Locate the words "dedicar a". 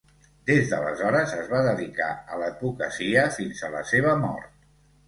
1.69-2.41